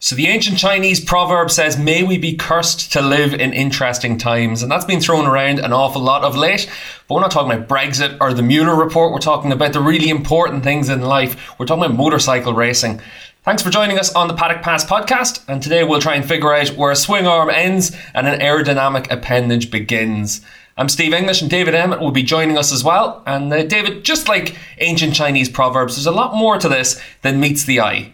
[0.00, 4.62] So the ancient Chinese proverb says, May we be cursed to live in interesting times.
[4.62, 6.70] And that's been thrown around an awful lot of late.
[7.08, 9.12] But we're not talking about Brexit or the Mueller report.
[9.12, 11.58] We're talking about the really important things in life.
[11.58, 13.00] We're talking about motorcycle racing.
[13.42, 15.42] Thanks for joining us on the Paddock Pass podcast.
[15.48, 19.10] And today we'll try and figure out where a swing arm ends and an aerodynamic
[19.10, 20.42] appendage begins.
[20.76, 23.20] I'm Steve English and David Emmett will be joining us as well.
[23.26, 27.40] And uh, David, just like ancient Chinese proverbs, there's a lot more to this than
[27.40, 28.12] meets the eye.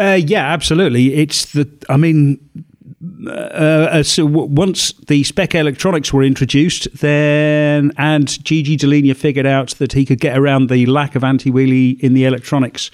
[0.00, 1.14] Uh, yeah, absolutely.
[1.14, 1.68] It's the.
[1.90, 2.38] I mean,
[3.26, 9.46] uh, uh so w- once the spec electronics were introduced, then and Gigi Dall'Igna figured
[9.46, 12.90] out that he could get around the lack of anti wheelie in the electronics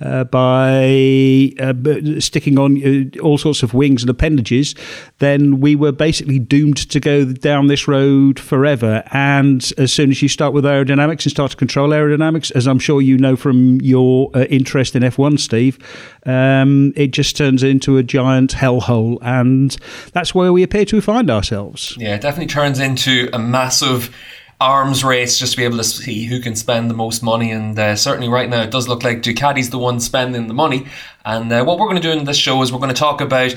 [0.00, 1.72] uh, by uh,
[2.20, 4.74] sticking on uh, all sorts of wings and appendages,
[5.18, 9.02] then we were basically doomed to go down this road forever.
[9.12, 12.78] And as soon as you start with aerodynamics and start to control aerodynamics, as I'm
[12.78, 15.78] sure you know from your uh, interest in F1, Steve,
[16.26, 19.18] um, it just turns into a giant hellhole.
[19.22, 19.76] And
[20.12, 21.96] that's where we appear to find ourselves.
[21.98, 24.14] Yeah, it definitely turns into a massive
[24.60, 27.50] arms race just to be able to see who can spend the most money.
[27.50, 30.86] And uh, certainly right now, it does look like Ducati's the one spending the money.
[31.24, 33.20] And uh, what we're going to do in this show is we're going to talk
[33.20, 33.54] about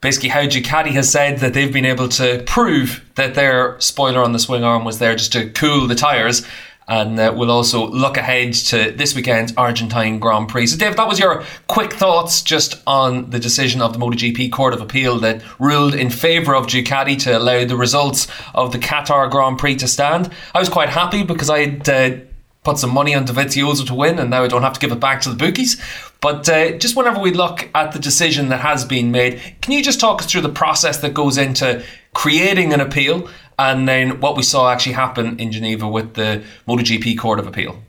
[0.00, 4.32] basically how Ducati has said that they've been able to prove that their spoiler on
[4.32, 6.46] the swing arm was there just to cool the tyres
[6.88, 10.68] and uh, we'll also look ahead to this weekend's Argentine Grand Prix.
[10.68, 14.72] So, Dave, that was your quick thoughts just on the decision of the MotoGP Court
[14.72, 19.30] of Appeal that ruled in favour of Ducati to allow the results of the Qatar
[19.30, 20.30] Grand Prix to stand.
[20.54, 22.16] I was quite happy because I had uh,
[22.64, 25.00] put some money on Dovizioso to win, and now I don't have to give it
[25.00, 25.80] back to the bookies.
[26.20, 29.82] But uh, just whenever we look at the decision that has been made, can you
[29.82, 33.28] just talk us through the process that goes into creating an appeal
[33.58, 37.82] and then what we saw actually happen in Geneva with the MotoGP Court of Appeal.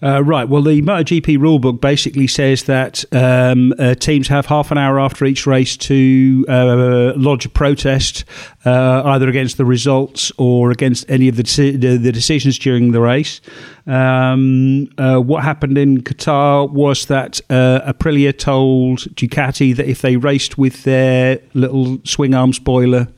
[0.00, 0.48] Uh, right.
[0.48, 5.24] Well, the MotoGP rulebook basically says that um, uh, teams have half an hour after
[5.24, 8.24] each race to uh, lodge a protest,
[8.64, 13.40] uh, either against the results or against any of the, the decisions during the race.
[13.88, 20.16] Um, uh, what happened in Qatar was that uh, Aprilia told Ducati that if they
[20.16, 23.08] raced with their little swing arm spoiler,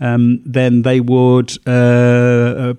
[0.00, 2.74] um, then they would uh, uh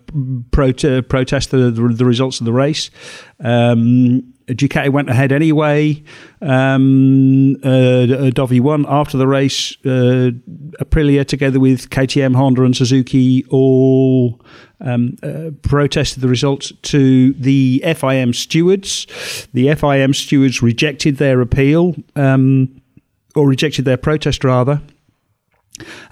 [0.51, 2.91] prote- protest the, the, results of the race.
[3.39, 6.03] Um, Ducati went ahead anyway.
[6.41, 9.75] Um, uh, Dovi won after the race.
[9.83, 10.31] Uh,
[10.79, 14.39] Aprilia, together with KTM, Honda, and Suzuki, all
[14.81, 19.07] um, uh, protested the results to the FIM stewards.
[19.53, 22.81] The FIM stewards rejected their appeal, um,
[23.35, 24.81] or rejected their protest rather.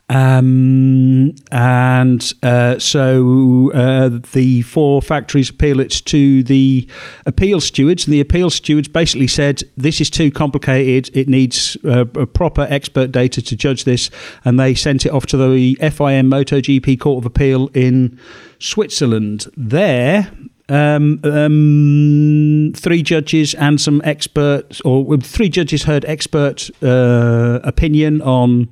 [0.10, 6.88] Um, and uh, so uh, the four factories appeal it to the
[7.26, 11.16] appeal stewards, and the appeal stewards basically said this is too complicated.
[11.16, 14.10] It needs uh, proper expert data to judge this,
[14.46, 18.20] and they sent it off to the FIM MotoGP Court of Appeal in
[18.60, 19.48] Switzerland.
[19.58, 20.32] There,
[20.70, 28.70] um, um, three judges and some experts, or three judges heard expert uh, opinion on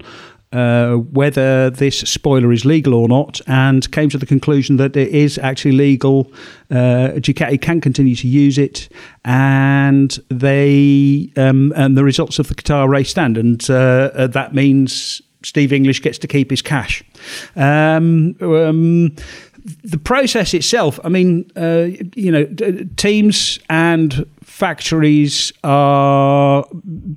[0.51, 5.09] uh, whether this spoiler is legal or not, and came to the conclusion that it
[5.09, 6.31] is actually legal.
[6.69, 8.90] Uh, Ducati can continue to use it,
[9.23, 14.53] and they um, and the results of the Qatar race stand, and uh, uh that
[14.53, 17.03] means Steve English gets to keep his cash.
[17.56, 19.16] Um, um,
[19.63, 22.45] the process itself, I mean, uh, you know,
[22.95, 26.66] teams and factories are,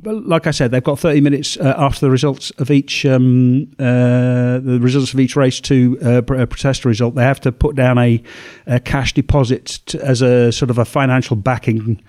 [0.04, 4.58] like I said, they've got 30 minutes uh, after the results of each um, uh,
[4.60, 7.14] the results of each race to uh, protest a result.
[7.14, 8.22] They have to put down a,
[8.66, 12.02] a cash deposit to, as a sort of a financial backing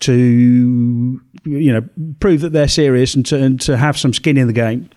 [0.00, 1.88] to you know
[2.20, 4.90] prove that they're serious and to, and to have some skin in the game.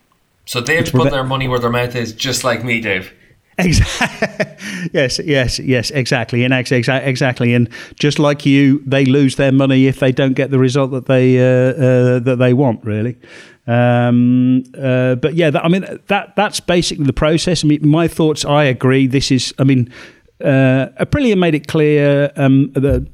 [0.45, 3.13] So they have to put their money where their mouth is, just like me, Dave.
[3.65, 4.89] Exactly.
[4.93, 9.87] yes, yes, yes, exactly, and ex- exactly, and just like you, they lose their money
[9.87, 12.83] if they don't get the result that they uh, uh, that they want.
[12.85, 13.17] Really,
[13.67, 17.63] um, uh, but yeah, that, I mean that that's basically the process.
[17.65, 18.45] I mean, my thoughts.
[18.45, 19.07] I agree.
[19.07, 19.53] This is.
[19.59, 19.91] I mean
[20.41, 23.05] uh, Aprilia made it clear um, that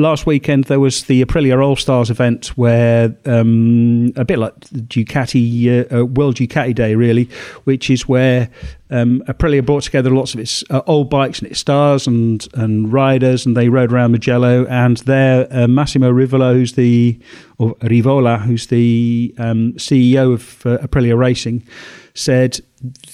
[0.00, 4.80] last weekend there was the Aprilia All Stars event where um, a bit like the
[4.80, 7.28] Ducati uh, uh, World Ducati Day, really,
[7.64, 8.48] which is where
[8.88, 12.90] um, Aprilia brought together lots of its uh, old bikes and its stars and and
[12.90, 14.64] riders, and they rode around Mugello.
[14.66, 17.20] And there, uh, Massimo Rivola, who's the
[17.58, 21.64] or Rivola, who's the um, CEO of uh, Aprilia Racing,
[22.14, 22.60] said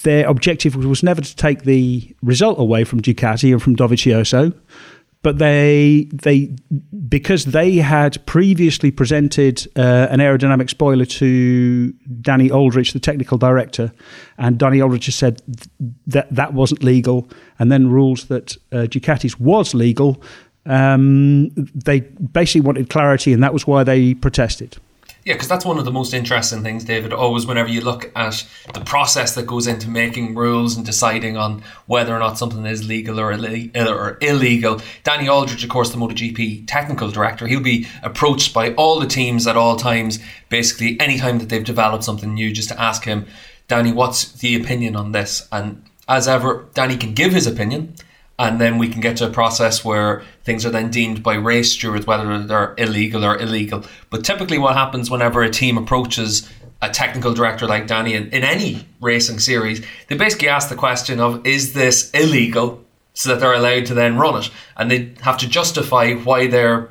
[0.02, 4.54] their objective was never to take the result away from Ducati and from Dovizioso,
[5.22, 6.54] but they they
[7.08, 13.92] because they had previously presented uh, an aerodynamic spoiler to Danny Aldridge, the technical director,
[14.38, 15.42] and Danny Aldridge has said
[16.06, 17.28] that that wasn't legal,
[17.58, 20.22] and then rules that uh, Ducati's was legal.
[20.66, 24.76] Um, they basically wanted clarity, and that was why they protested.
[25.24, 27.12] Yeah, because that's one of the most interesting things, David.
[27.12, 31.62] Always, whenever you look at the process that goes into making rules and deciding on
[31.86, 35.98] whether or not something is legal or, Ill- or illegal, Danny Aldridge, of course, the
[35.98, 40.18] MotoGP technical director, he'll be approached by all the teams at all times,
[40.48, 43.26] basically, anytime that they've developed something new, just to ask him,
[43.66, 45.46] Danny, what's the opinion on this?
[45.52, 47.94] And as ever, Danny can give his opinion
[48.38, 51.72] and then we can get to a process where things are then deemed by race
[51.72, 53.84] stewards whether they're illegal or illegal.
[54.10, 56.48] But typically, what happens whenever a team approaches
[56.80, 61.18] a technical director like Danny in, in any racing series, they basically ask the question
[61.18, 65.38] of is this illegal so that they're allowed to then run it, and they have
[65.38, 66.88] to justify why they're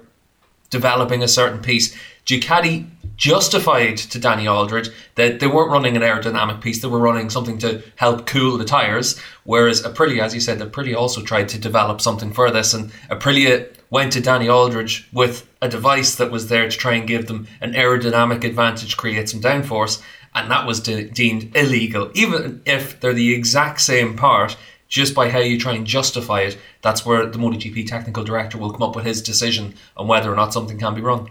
[0.70, 1.98] developing a certain piece.
[2.26, 2.86] Ducati
[3.18, 7.58] justified to Danny Aldridge that they weren't running an aerodynamic piece, they were running something
[7.58, 9.20] to help cool the tyres.
[9.44, 13.68] Whereas Aprilia, as you said, Aprilia also tried to develop something for this, and Aprilia
[13.90, 17.48] went to Danny Aldridge with a device that was there to try and give them
[17.60, 20.02] an aerodynamic advantage, create some downforce,
[20.36, 24.56] and that was de- deemed illegal, even if they're the exact same part.
[24.90, 28.72] Just by how you try and justify it, that's where the MotoGP technical director will
[28.72, 31.30] come up with his decision on whether or not something can be run.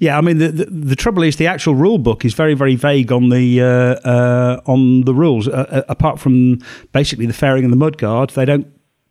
[0.00, 2.74] Yeah, I mean the, the, the trouble is the actual rule book is very very
[2.74, 5.48] vague on the uh, uh, on the rules.
[5.48, 6.58] Uh, uh apart from
[6.92, 8.66] basically the fairing and the mudguard, they don't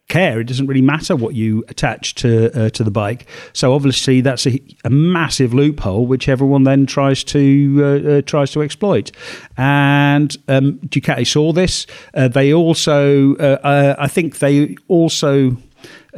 [0.10, 0.40] care.
[0.40, 3.28] It doesn't really matter what you attach to uh, to the bike.
[3.54, 8.62] So obviously that's a, a, massive loophole which everyone then tries to uh, tries to
[8.62, 9.12] exploit.
[9.58, 11.88] And um, Ducati saw this.
[12.14, 15.58] they also, I think, they also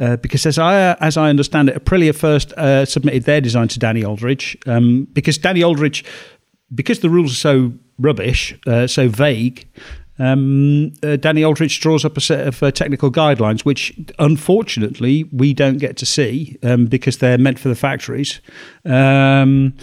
[0.00, 3.78] uh, because as I as I understand it, Aprilia first uh, submitted their design to
[3.78, 6.04] Danny Aldridge um, because Danny Aldridge,
[6.74, 9.68] because the rules are so rubbish, uh, so vague.
[10.18, 15.54] Um, uh, Danny Aldridge draws up a set of uh, technical guidelines, which unfortunately we
[15.54, 18.40] don't get to see um, because they're meant for the factories.
[18.84, 19.74] Um,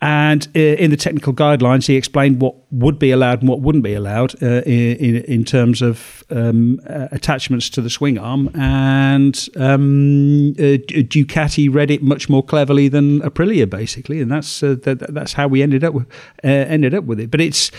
[0.00, 3.84] and uh, in the technical guidelines, he explained what would be allowed and what wouldn't
[3.84, 8.48] be allowed uh, in, in terms of um, uh, attachments to the swing arm.
[8.54, 14.76] And um, uh, Ducati read it much more cleverly than Aprilia, basically, and that's uh,
[14.84, 16.06] that, that's how we ended up with,
[16.42, 17.30] uh, ended up with it.
[17.30, 17.70] But it's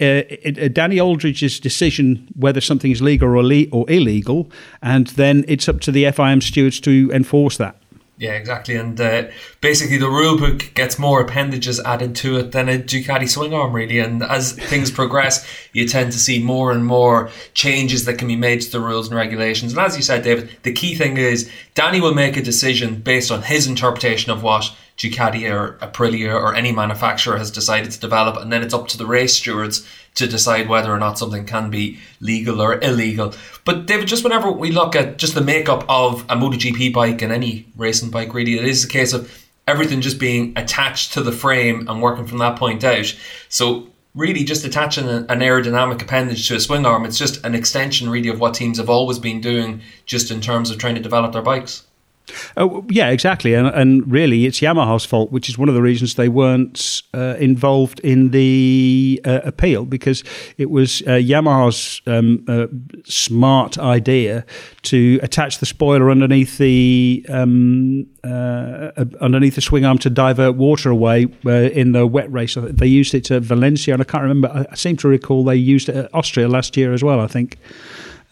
[0.00, 0.22] uh,
[0.72, 4.50] Danny Aldridge's decision whether something is legal or, le- or illegal,
[4.80, 7.76] and then it's up to the FIM stewards to enforce that.
[8.16, 8.76] Yeah, exactly.
[8.76, 9.24] And uh,
[9.60, 13.72] basically, the rule book gets more appendages added to it than a Ducati swing arm,
[13.72, 13.98] really.
[13.98, 18.36] And as things progress, you tend to see more and more changes that can be
[18.36, 19.72] made to the rules and regulations.
[19.72, 23.32] And as you said, David, the key thing is Danny will make a decision based
[23.32, 28.36] on his interpretation of what Ducati or Aprilia or any manufacturer has decided to develop,
[28.36, 31.68] and then it's up to the race stewards to decide whether or not something can
[31.70, 33.34] be legal or illegal.
[33.64, 37.32] But David, just whenever we look at just the makeup of a MotoGP bike and
[37.32, 41.32] any racing bike, really, it is a case of everything just being attached to the
[41.32, 43.12] frame and working from that point out.
[43.48, 48.08] So really just attaching an aerodynamic appendage to a swing arm, it's just an extension
[48.08, 51.32] really of what teams have always been doing just in terms of trying to develop
[51.32, 51.84] their bikes.
[52.56, 53.54] Oh, yeah, exactly.
[53.54, 57.36] And, and really, it's Yamaha's fault, which is one of the reasons they weren't uh,
[57.38, 60.24] involved in the uh, appeal, because
[60.56, 62.66] it was uh, Yamaha's um, uh,
[63.04, 64.44] smart idea
[64.82, 68.90] to attach the spoiler underneath the um, uh,
[69.20, 72.54] underneath the swing arm to divert water away uh, in the wet race.
[72.54, 74.66] They used it at Valencia, and I can't remember.
[74.70, 77.20] I seem to recall they used it at Austria last year as well.
[77.20, 77.58] I think.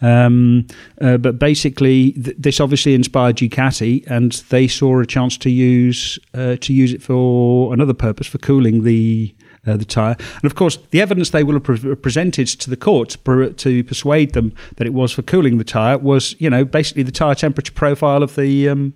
[0.02, 0.66] Um,
[1.00, 6.18] uh, but basically, th- this obviously inspired Ducati, and they saw a chance to use
[6.34, 9.34] uh, to use it for another purpose for cooling the
[9.66, 10.16] uh, the tyre.
[10.18, 13.50] And of course, the evidence they will have pre- presented to the court to, per-
[13.50, 17.12] to, persuade them that it was for cooling the tyre was, you know, basically the
[17.12, 18.94] tyre temperature profile of the um,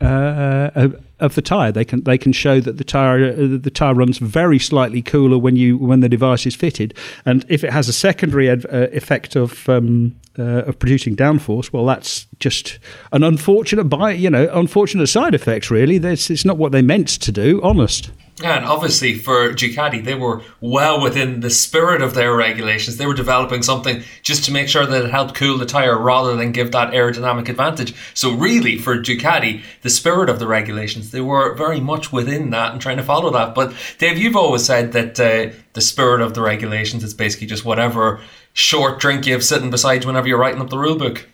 [0.00, 0.88] uh, uh,
[1.20, 1.72] of the tire.
[1.72, 5.38] They can they can show that the tire uh, the tire runs very slightly cooler
[5.38, 6.94] when you when the device is fitted,
[7.24, 11.72] and if it has a secondary ed, uh, effect of um, uh, of producing downforce,
[11.72, 12.78] well, that's just
[13.12, 15.70] an unfortunate by you know unfortunate side effect.
[15.70, 17.60] Really, That's, it's not what they meant to do.
[17.62, 18.10] Honest.
[18.42, 22.96] And obviously, for Ducati, they were well within the spirit of their regulations.
[22.96, 26.34] They were developing something just to make sure that it helped cool the tyre rather
[26.34, 27.94] than give that aerodynamic advantage.
[28.12, 32.72] So, really, for Ducati, the spirit of the regulations, they were very much within that
[32.72, 33.54] and trying to follow that.
[33.54, 37.64] But, Dave, you've always said that uh, the spirit of the regulations is basically just
[37.64, 38.20] whatever
[38.52, 41.28] short drink you have sitting beside you whenever you're writing up the rule book.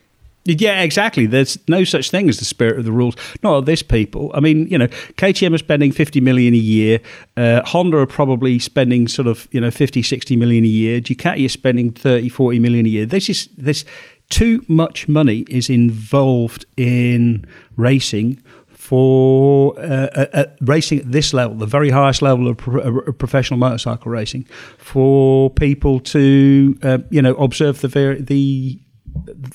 [0.59, 1.27] Yeah, exactly.
[1.27, 3.15] There's no such thing as the spirit of the rules.
[3.43, 4.31] Not this people.
[4.35, 7.01] I mean, you know, KTM are spending 50 million a year.
[7.37, 11.01] Uh, Honda are probably spending sort of, you know, 50, 60 million a year.
[11.01, 13.07] Ducati is spending 30, 40 million a year.
[13.07, 13.85] This is this
[14.29, 17.45] too much money is involved in
[17.77, 22.81] racing for uh, uh, uh racing at this level, the very highest level of pro-
[22.81, 24.45] uh, professional motorcycle racing,
[24.79, 28.81] for people to uh, you know observe the very, the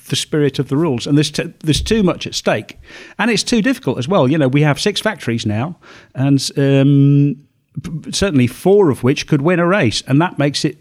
[0.08, 2.78] the spirit of the rules, and there's t- there's too much at stake,
[3.18, 4.30] and it's too difficult as well.
[4.30, 5.76] You know, we have six factories now,
[6.14, 7.46] and um,
[8.12, 10.78] certainly four of which could win a race, and that makes it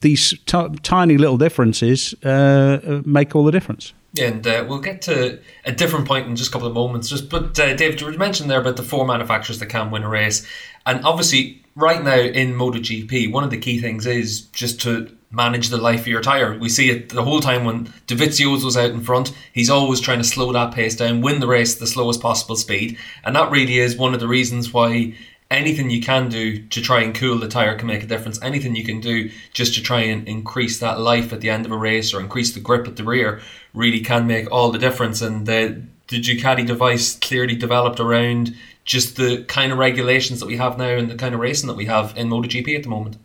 [0.00, 3.92] these t- tiny little differences uh, uh, make all the difference.
[4.20, 7.08] And uh, we'll get to a different point in just a couple of moments.
[7.08, 10.08] Just, but uh, David, you mentioned there about the four manufacturers that can win a
[10.08, 10.46] race,
[10.86, 15.68] and obviously, right now in MotoGP, one of the key things is just to manage
[15.68, 16.58] the life of your tire.
[16.58, 19.32] We see it the whole time when Dovizioso's out in front.
[19.52, 22.98] He's always trying to slow that pace down, win the race the slowest possible speed,
[23.24, 25.14] and that really is one of the reasons why
[25.50, 28.40] anything you can do to try and cool the tire can make a difference.
[28.42, 31.72] Anything you can do just to try and increase that life at the end of
[31.72, 33.40] a race or increase the grip at the rear
[33.74, 35.20] really can make all the difference.
[35.20, 40.56] And the, the Ducati device clearly developed around just the kind of regulations that we
[40.56, 43.16] have now and the kind of racing that we have in MotoGP at the moment.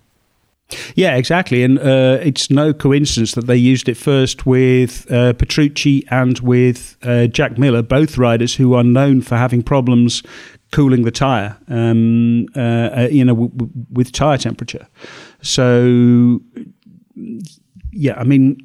[0.96, 1.64] Yeah, exactly.
[1.64, 6.98] And uh, it's no coincidence that they used it first with uh, Petrucci and with
[7.04, 10.24] uh, Jack Miller, both riders who are known for having problems
[10.72, 14.88] cooling the tire, um, uh, uh, you know, w- w- with tire temperature.
[15.42, 16.42] So,
[17.92, 18.58] yeah, I mean,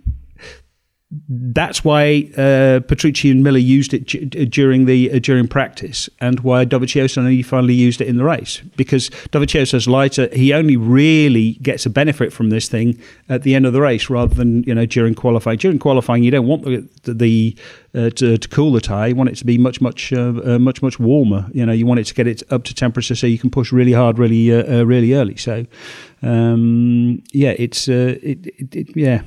[1.28, 4.04] that's why uh, Petrucci and Miller used it
[4.50, 8.60] during the uh, during practice, and why Dovizioso only finally used it in the race
[8.76, 10.28] because Dovizioso's lighter.
[10.32, 14.08] He only really gets a benefit from this thing at the end of the race,
[14.08, 15.58] rather than you know during qualifying.
[15.58, 17.56] During qualifying, you don't want the, the
[17.92, 19.08] uh, to, to, cool the tire.
[19.08, 21.48] You want it to be much much uh, uh, much much warmer.
[21.52, 23.72] You know, you want it to get it up to temperature so you can push
[23.72, 25.36] really hard, really uh, really early.
[25.36, 25.66] So,
[26.22, 29.22] um, yeah, it's it, it, it yeah.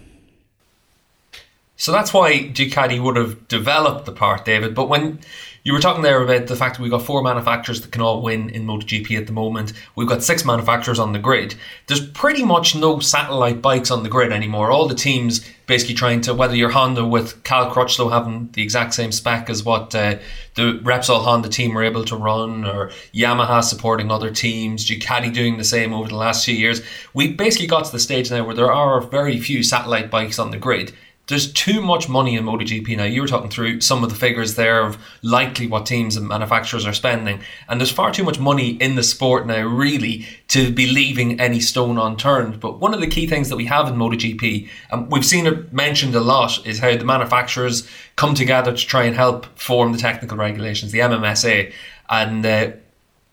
[1.84, 4.74] So that's why Ducati would have developed the part, David.
[4.74, 5.20] But when
[5.64, 8.22] you were talking there about the fact that we've got four manufacturers that can all
[8.22, 11.56] win in MotoGP at the moment, we've got six manufacturers on the grid.
[11.88, 14.72] There's pretty much no satellite bikes on the grid anymore.
[14.72, 18.94] All the teams basically trying to, whether you're Honda with Cal Crutchlow having the exact
[18.94, 20.20] same spec as what uh,
[20.56, 25.58] the Repsol Honda team were able to run, or Yamaha supporting other teams, Ducati doing
[25.58, 26.82] the same over the last few years.
[27.14, 30.52] We basically got to the stage now where there are very few satellite bikes on
[30.52, 30.94] the grid
[31.28, 33.06] there's too much money in MotoGP now.
[33.06, 36.86] You were talking through some of the figures there of likely what teams and manufacturers
[36.86, 37.40] are spending,
[37.70, 41.62] and there's far too much money in the sport now, really, to be leaving any
[41.62, 42.60] stone unturned.
[42.60, 45.72] But one of the key things that we have in MotoGP, and we've seen it
[45.72, 47.88] mentioned a lot, is how the manufacturers
[48.18, 51.72] come together to try and help form the technical regulations, the MSMA,
[52.10, 52.46] and.
[52.46, 52.72] Uh,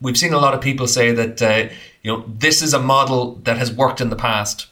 [0.02, 1.68] we've seen a lot of people say that uh,
[2.02, 4.69] you know this is a model that has worked in the past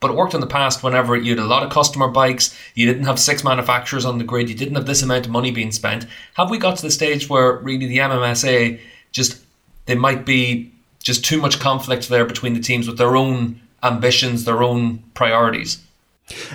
[0.00, 2.86] but it worked in the past whenever you had a lot of customer bikes, you
[2.86, 5.72] didn't have six manufacturers on the grid, you didn't have this amount of money being
[5.72, 6.06] spent.
[6.34, 8.80] Have we got to the stage where really the MSMA
[9.12, 9.42] just
[9.86, 10.72] there might be
[11.02, 15.78] just too much conflict there between the teams with their own ambitions, their own priorities?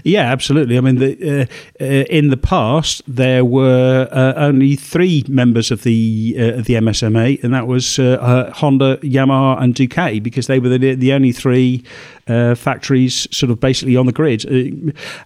[0.04, 0.78] Yeah, absolutely.
[0.78, 1.46] I mean, the, uh,
[1.82, 6.74] uh, in the past there were uh, only three members of the uh, of the
[6.74, 11.14] MSMA, and that was uh, uh, Honda, Yamaha, and Ducati, because they were the, the
[11.14, 11.84] only three
[12.28, 14.46] factories sort of basically on the grid.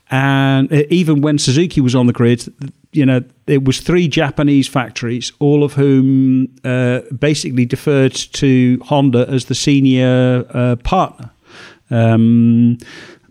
[0.09, 2.51] and even when Suzuki was on the grid,
[2.93, 6.47] you know, it was three Japanese factories, all of whom
[7.19, 11.29] basically deferred to Honda as the senior partner.
[11.91, 12.79] Um,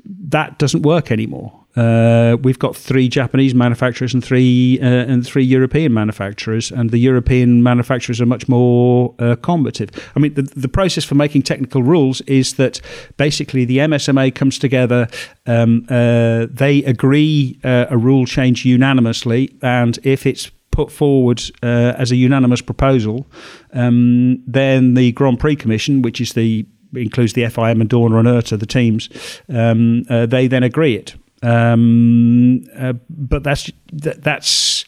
[0.05, 1.65] that doesn't work anymore.
[1.77, 6.99] Uh, we've got three Japanese manufacturers and three uh, and three European manufacturers, and the
[6.99, 9.91] European manufacturers are much more uh, combative.
[10.15, 12.81] I mean, the, the process for making technical rules is that
[13.17, 15.09] basically the MSMA comes together,
[15.47, 21.95] um, uh, they agree uh, a rule change unanimously, and if it's put forward uh,
[21.97, 23.27] as a unanimous proposal,
[23.73, 28.29] um, then the Grand Prix Commission, which is the includes the FIM and Dorna and
[28.29, 29.09] IRTA, the teams,
[29.49, 31.15] um, uh, they then agree it.
[31.43, 34.85] Um, uh, but that's that's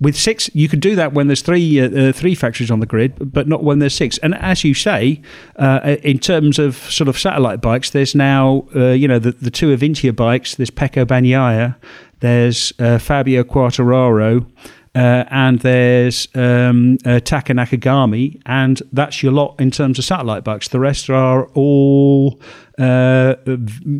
[0.00, 0.50] with six.
[0.54, 3.48] You could do that when there's three uh, uh, three factories on the grid, but
[3.48, 4.18] not when there's six.
[4.18, 5.22] And as you say,
[5.56, 9.50] uh, in terms of sort of satellite bikes, there's now uh, you know the the
[9.50, 10.56] two Avintia bikes.
[10.56, 11.76] There's Pecco Bagnaia,
[12.20, 14.46] there's uh, Fabio Quartararo.
[14.94, 17.20] Uh, and there's um, uh,
[18.46, 20.68] and that's your lot in terms of satellite bikes.
[20.68, 22.40] The rest are all
[22.78, 23.36] uh,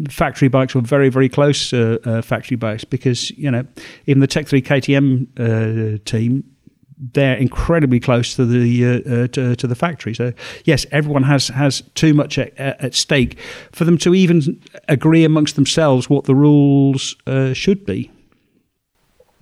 [0.08, 3.64] factory bikes or very, very close uh, uh, factory bikes because, you know,
[4.06, 6.44] even the Tech 3 KTM uh, team,
[7.12, 10.14] they're incredibly close to the uh, uh, to, to, the factory.
[10.14, 10.32] So
[10.64, 13.38] yes, everyone has has too much at, at, stake
[13.72, 18.10] for them to even agree amongst themselves what the rules uh, should be.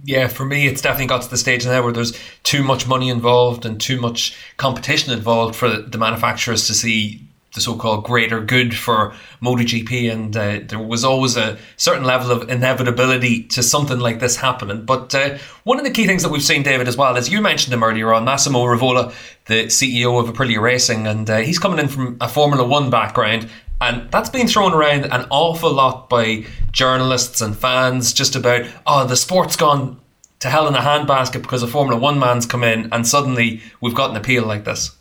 [0.04, 3.08] Yeah, for me, it's definitely got to the stage now where there's too much money
[3.08, 8.76] involved and too much competition involved for the manufacturers to see the so-called greater good
[8.76, 14.20] for MotoGP, and uh, there was always a certain level of inevitability to something like
[14.20, 14.84] this happening.
[14.84, 17.40] But uh, one of the key things that we've seen, David, as well, as you
[17.40, 19.12] mentioned him earlier on, Massimo Rivola,
[19.46, 23.48] the CEO of Aprilia Racing, and uh, he's coming in from a Formula One background.
[23.80, 29.06] And that's been thrown around an awful lot by journalists and fans just about, oh,
[29.06, 30.00] the sport's gone
[30.40, 33.94] to hell in a handbasket because a Formula One man's come in and suddenly we've
[33.94, 34.96] got an appeal like this.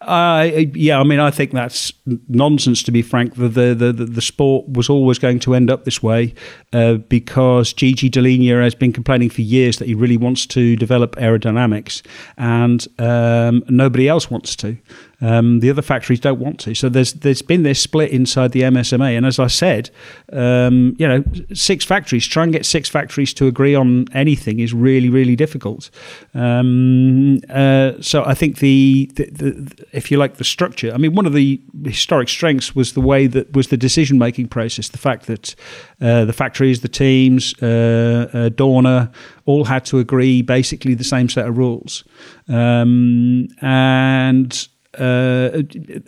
[0.00, 1.92] Uh, yeah, I mean, I think that's
[2.28, 2.82] nonsense.
[2.84, 6.02] To be frank, the the the, the sport was always going to end up this
[6.02, 6.34] way
[6.72, 11.16] uh, because Gigi Dall'Igna has been complaining for years that he really wants to develop
[11.16, 12.02] aerodynamics,
[12.36, 14.78] and um, nobody else wants to.
[15.20, 16.74] Um, the other factories don't want to.
[16.74, 19.90] So there's there's been this split inside the MSMA, and as I said,
[20.32, 24.72] um, you know, six factories try and get six factories to agree on anything is
[24.72, 25.90] really really difficult.
[26.34, 30.92] Um, uh, so I think the, the, the, if you like the structure.
[30.94, 34.48] I mean, one of the historic strengths was the way that was the decision making
[34.48, 34.88] process.
[34.88, 35.56] The fact that
[36.00, 39.12] uh, the factories, the teams, uh, uh, Dorna,
[39.46, 42.04] all had to agree basically the same set of rules,
[42.48, 45.62] um, and uh,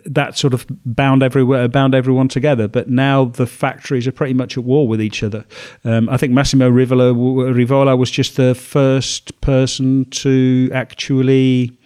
[0.05, 2.67] that sort of bound everywhere, bound everyone together.
[2.67, 5.45] But now the factories are pretty much at war with each other.
[5.83, 7.13] Um, I think Massimo Rivola,
[7.53, 11.77] Rivola was just the first person to actually.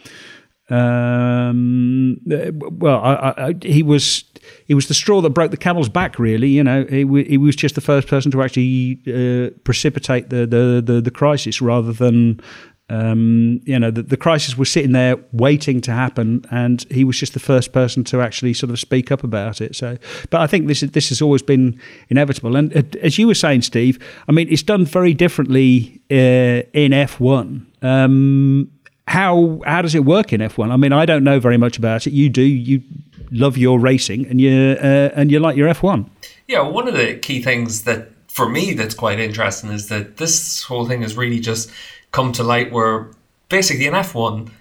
[0.68, 4.24] Um, well, I, I, he was
[4.66, 6.18] he was the straw that broke the camel's back.
[6.18, 10.48] Really, you know, he, he was just the first person to actually uh, precipitate the,
[10.48, 12.42] the, the the crisis rather than
[12.88, 17.20] um, you know, the, the, crisis was sitting there waiting to happen, and he was
[17.20, 19.76] just the first person to actually sort of speak up about it.
[19.76, 19.98] So,
[20.30, 22.56] but I think this this has always been inevitable.
[22.56, 23.98] And uh, as you were saying, Steve,
[24.30, 27.66] I mean, it's done very differently uh, in F one.
[27.82, 28.72] Um,
[29.08, 30.72] how how does it work in F one?
[30.72, 32.14] I mean, I don't know very much about it.
[32.14, 32.44] You do.
[32.44, 32.84] You
[33.32, 36.12] love your racing, and you uh, and you like your F one.
[36.48, 40.64] Yeah, one of the key things that for me that's quite interesting is that this
[40.64, 41.72] whole thing has really just
[42.12, 43.10] come to light where
[43.48, 44.52] basically in F1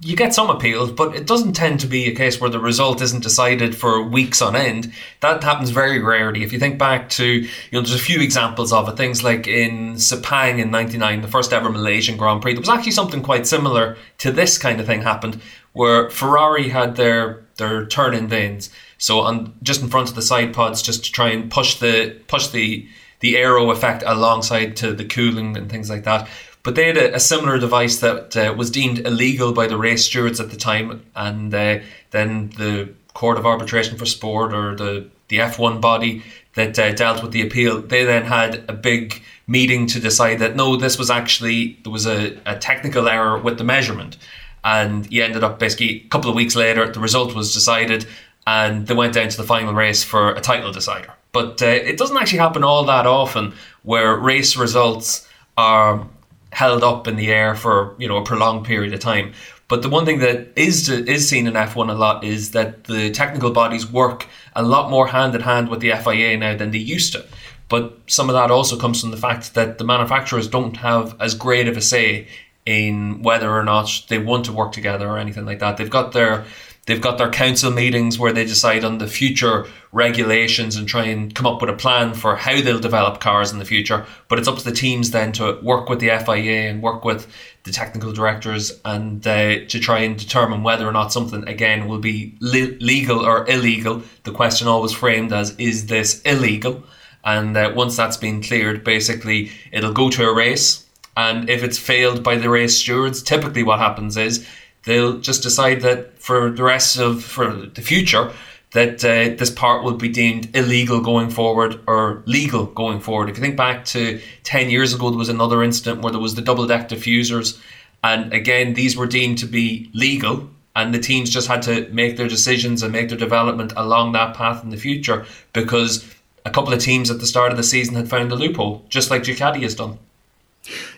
[0.00, 3.00] you get some appeals, but it doesn't tend to be a case where the result
[3.00, 4.92] isn't decided for weeks on end.
[5.20, 6.42] That happens very rarely.
[6.42, 8.96] If you think back to, you know, there's a few examples of it.
[8.96, 12.54] Things like in Sepang in '99, the first ever Malaysian Grand Prix.
[12.54, 15.40] There was actually something quite similar to this kind of thing happened,
[15.72, 18.70] where Ferrari had their their turn in vanes.
[18.98, 22.18] So on just in front of the side pods, just to try and push the
[22.26, 22.88] push the
[23.22, 26.28] the aero effect alongside to the cooling and things like that.
[26.62, 30.04] But they had a, a similar device that uh, was deemed illegal by the race
[30.04, 31.78] stewards at the time, and uh,
[32.10, 36.22] then the Court of Arbitration for Sport or the the F1 body
[36.54, 40.54] that uh, dealt with the appeal, they then had a big meeting to decide that
[40.54, 44.18] no, this was actually there was a, a technical error with the measurement,
[44.62, 48.06] and he ended up basically a couple of weeks later, the result was decided,
[48.46, 51.14] and they went down to the final race for a title decider.
[51.32, 56.06] But uh, it doesn't actually happen all that often where race results are
[56.52, 59.32] held up in the air for you know a prolonged period of time.
[59.68, 63.10] But the one thing that is is seen in F1 a lot is that the
[63.10, 66.78] technical bodies work a lot more hand in hand with the FIA now than they
[66.78, 67.24] used to.
[67.70, 71.34] But some of that also comes from the fact that the manufacturers don't have as
[71.34, 72.28] great of a say
[72.66, 75.78] in whether or not they want to work together or anything like that.
[75.78, 76.44] They've got their
[76.86, 81.32] They've got their council meetings where they decide on the future regulations and try and
[81.32, 84.04] come up with a plan for how they'll develop cars in the future.
[84.26, 87.32] But it's up to the teams then to work with the FIA and work with
[87.62, 92.00] the technical directors and uh, to try and determine whether or not something again will
[92.00, 94.02] be le- legal or illegal.
[94.24, 96.82] The question always framed as is this illegal?
[97.24, 100.84] And uh, once that's been cleared, basically it'll go to a race.
[101.16, 104.48] And if it's failed by the race stewards, typically what happens is
[104.84, 108.32] they'll just decide that for the rest of for the future
[108.72, 113.28] that uh, this part will be deemed illegal going forward or legal going forward.
[113.28, 116.34] If you think back to 10 years ago, there was another incident where there was
[116.34, 117.60] the double deck diffusers.
[118.02, 120.48] And again, these were deemed to be legal.
[120.74, 124.34] And the teams just had to make their decisions and make their development along that
[124.34, 126.10] path in the future because
[126.46, 129.10] a couple of teams at the start of the season had found a loophole, just
[129.10, 129.98] like Ducati has done.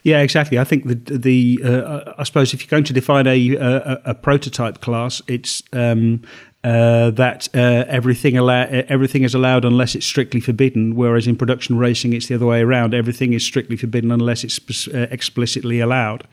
[0.02, 0.58] Yeah, exactly.
[0.58, 4.14] I think the the uh, I suppose if you're going to define a a, a
[4.14, 6.22] prototype class, it's um,
[6.64, 10.96] uh, that uh, everything allow- everything is allowed unless it's strictly forbidden.
[10.96, 12.94] Whereas in production racing, it's the other way around.
[12.94, 16.26] Everything is strictly forbidden unless it's uh, explicitly allowed.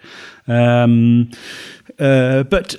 [0.47, 1.31] Um,
[1.99, 2.75] uh, but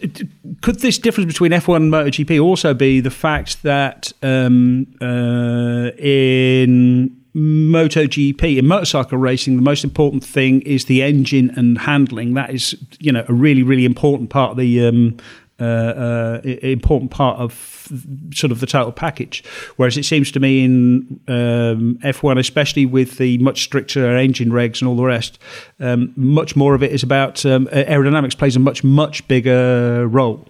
[0.62, 7.21] could this difference between F1 and MotoGP also be the fact that um, uh, in
[7.34, 12.34] MotoGP in motorcycle racing, the most important thing is the engine and handling.
[12.34, 15.16] That is, you know, a really, really important part of the um,
[15.58, 17.88] uh, uh, important part of
[18.34, 19.44] sort of the total package.
[19.76, 24.80] Whereas it seems to me in um, F1, especially with the much stricter engine regs
[24.80, 25.38] and all the rest,
[25.80, 30.46] um, much more of it is about um, aerodynamics plays a much much bigger role.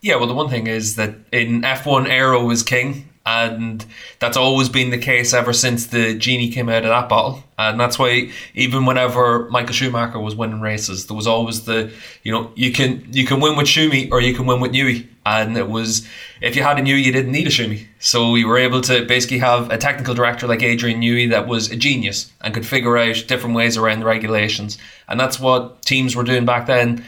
[0.00, 3.86] Yeah, well, the one thing is that in F1, aero is king and
[4.18, 7.42] that's always been the case ever since the genie came out of that bottle.
[7.56, 11.90] And that's why even whenever Michael Schumacher was winning races there was always the
[12.22, 15.06] you know you can you can win with Schumi or you can win with Newey
[15.24, 16.06] and it was
[16.42, 17.86] if you had a Newey you didn't need a Schumi.
[17.98, 21.70] So you were able to basically have a technical director like Adrian Newey that was
[21.70, 24.76] a genius and could figure out different ways around the regulations.
[25.08, 27.04] And that's what teams were doing back then.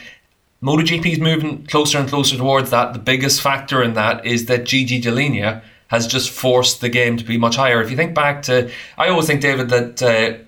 [0.63, 2.95] MotoGP is moving closer and closer towards that.
[2.95, 7.25] The biggest factor in that is that Gigi Dall'Igna has just forced the game to
[7.25, 7.81] be much higher.
[7.81, 10.45] If you think back to, I always think, David, that uh,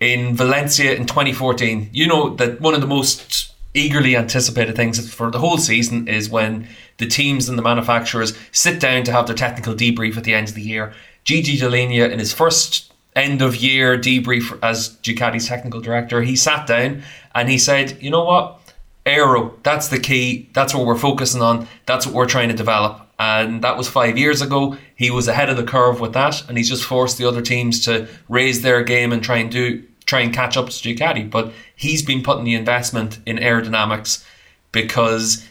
[0.00, 5.30] in Valencia in 2014, you know that one of the most eagerly anticipated things for
[5.30, 9.36] the whole season is when the teams and the manufacturers sit down to have their
[9.36, 10.92] technical debrief at the end of the year.
[11.24, 16.66] Gigi Dall'Igna, in his first end of year debrief as Ducati's technical director, he sat
[16.66, 17.02] down
[17.34, 18.60] and he said, you know what?
[19.04, 20.48] Aero, that's the key.
[20.54, 21.68] That's what we're focusing on.
[21.86, 24.76] That's what we're trying to develop and that was five years ago.
[24.94, 27.84] He was ahead of the curve with that, and he's just forced the other teams
[27.84, 31.30] to raise their game and try and do try and catch up to Ducati.
[31.30, 34.24] But he's been putting the investment in aerodynamics
[34.72, 35.46] because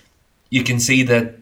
[0.49, 1.35] you can see that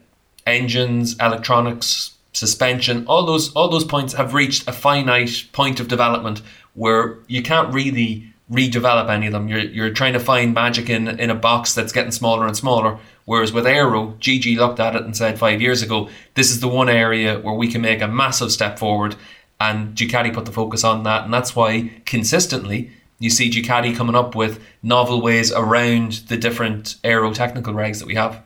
[0.46, 6.42] engines, electronics, suspension, all those all those points have reached a finite point of development
[6.74, 9.48] where you can't really redevelop any of them.
[9.48, 12.98] You're you're trying to find magic in in a box that's getting smaller and smaller.
[13.26, 16.68] Whereas with Aero, Gigi looked at it and said five years ago, this is the
[16.68, 19.16] one area where we can make a massive step forward.
[19.60, 21.24] And Ducati put the focus on that.
[21.24, 26.96] And that's why consistently you see Ducati coming up with novel ways around the different
[27.02, 28.42] aero technical regs that we have.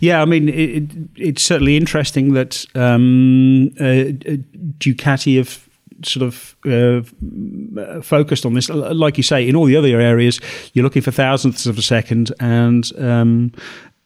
[0.00, 4.12] Yeah, I mean, it, it, it's certainly interesting that um, uh,
[4.78, 5.67] Ducati have
[6.04, 8.68] sort of uh, focused on this.
[8.68, 10.40] Like you say, in all the other areas,
[10.72, 13.52] you're looking for thousandths of a second, and um,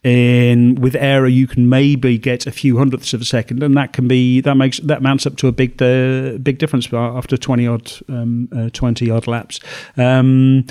[0.05, 3.93] in with aero you can maybe get a few hundredths of a second and that
[3.93, 7.67] can be that makes that mounts up to a big uh, big difference after 20
[7.69, 9.61] odd um, uh, 20 odd laps.
[9.97, 10.67] Um,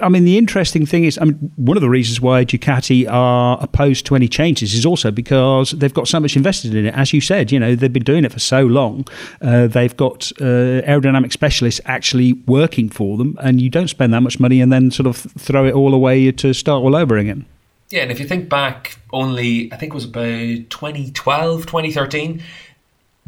[0.00, 3.56] I mean the interesting thing is I mean one of the reasons why Ducati are
[3.62, 6.94] opposed to any changes is also because they've got so much invested in it.
[6.94, 9.06] As you said you know they've been doing it for so long
[9.40, 14.20] uh, they've got uh, aerodynamic specialists actually working for them and you don't spend that
[14.20, 17.46] much money and then sort of throw it all away to start all over again
[17.90, 22.42] yeah, and if you think back only, I think it was about 2012, 2013,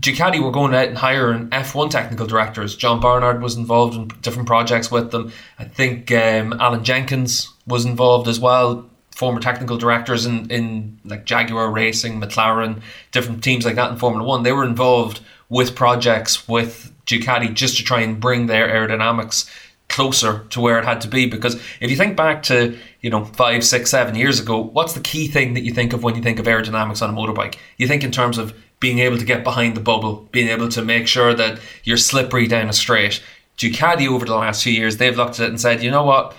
[0.00, 2.76] Ducati were going out and hiring F1 technical directors.
[2.76, 5.32] John Barnard was involved in different projects with them.
[5.58, 11.24] I think um, Alan Jenkins was involved as well, former technical directors in, in like
[11.24, 14.42] Jaguar Racing, McLaren, different teams like that in Formula One.
[14.42, 19.48] They were involved with projects with Ducati just to try and bring their aerodynamics
[19.88, 21.26] closer to where it had to be.
[21.26, 25.00] Because if you think back to, you know, five, six, seven years ago, what's the
[25.00, 27.56] key thing that you think of when you think of aerodynamics on a motorbike?
[27.76, 30.82] You think in terms of being able to get behind the bubble, being able to
[30.82, 33.22] make sure that you're slippery down a straight.
[33.56, 36.36] Ducati over the last few years, they've looked at it and said, you know what?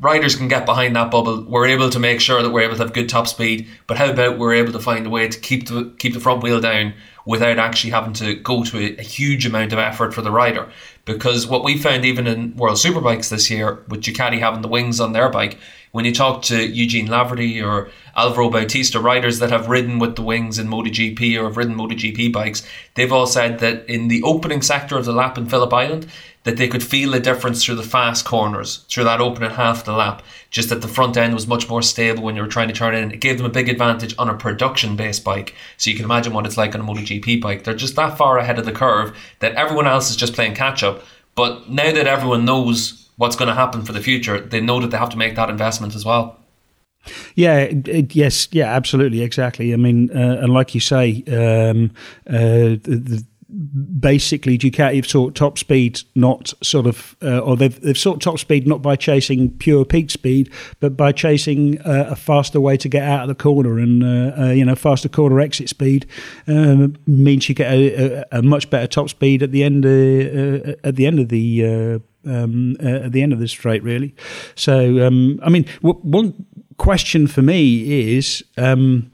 [0.00, 1.44] Riders can get behind that bubble.
[1.44, 4.10] We're able to make sure that we're able to have good top speed, but how
[4.10, 6.94] about we're able to find a way to keep the keep the front wheel down
[7.24, 10.68] without actually having to go to a, a huge amount of effort for the rider?
[11.04, 15.00] Because what we found even in World Superbikes this year, with Ducati having the wings
[15.00, 15.58] on their bike,
[15.92, 20.22] when you talk to Eugene Laverty or Alvaro Bautista, riders that have ridden with the
[20.22, 24.60] wings in MotoGP or have ridden MotoGP bikes, they've all said that in the opening
[24.60, 26.08] sector of the lap in Phillip Island,
[26.44, 29.84] that they could feel a difference through the fast corners, through that opening half of
[29.86, 30.22] the lap.
[30.50, 32.94] Just that the front end was much more stable when you were trying to turn
[32.94, 33.10] in.
[33.10, 35.54] It gave them a big advantage on a production based bike.
[35.78, 37.64] So you can imagine what it's like on a MotoGP bike.
[37.64, 40.82] They're just that far ahead of the curve that everyone else is just playing catch
[40.82, 40.93] up.
[41.34, 44.90] But now that everyone knows what's going to happen for the future, they know that
[44.90, 46.38] they have to make that investment as well.
[47.34, 49.72] Yeah, it, yes, yeah, absolutely, exactly.
[49.72, 51.90] I mean, uh, and like you say, um,
[52.26, 57.98] uh, the, basically Ducati have sought top speed, not sort of, uh, or they've, they've
[57.98, 62.60] sought top speed not by chasing pure peak speed, but by chasing uh, a faster
[62.60, 65.68] way to get out of the corner, and uh, uh you know, faster corner exit
[65.68, 66.06] speed
[66.48, 70.74] um, means you get a, a, a, much better top speed at the end uh,
[70.84, 72.00] at the end of the.
[72.26, 74.14] Um, at the end of the straight, really.
[74.54, 76.46] So, um, I mean, w- one
[76.78, 79.12] question for me is um,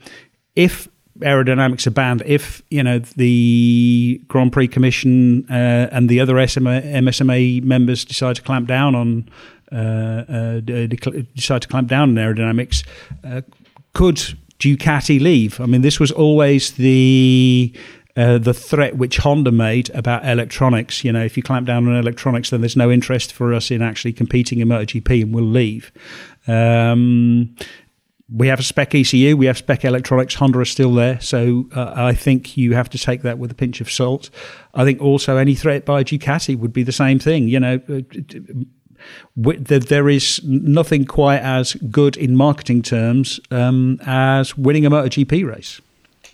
[0.55, 0.87] if
[1.21, 6.83] aerodynamics are banned if you know the Grand Prix Commission uh, and the other SMA,
[6.83, 9.29] MSMA members decide to clamp down on
[9.73, 12.85] uh, uh, decide to clamp down on aerodynamics.
[13.25, 13.43] Uh,
[13.93, 14.17] could
[14.59, 15.61] Ducati leave?
[15.61, 17.73] I mean, this was always the
[18.17, 21.05] uh, the threat which Honda made about electronics.
[21.05, 23.83] You know, if you clamp down on electronics, then there's no interest for us in
[23.83, 25.93] actually competing in MotoGP, and we'll leave.
[26.47, 27.55] Um,
[28.35, 30.35] we have a spec ECU, we have spec electronics.
[30.35, 33.55] Honda are still there, so uh, I think you have to take that with a
[33.55, 34.31] pinch of salt.
[34.75, 37.49] I think also any threat by Ducati would be the same thing.
[37.49, 38.01] You know, uh,
[39.37, 45.81] there is nothing quite as good in marketing terms um, as winning a MotoGP race.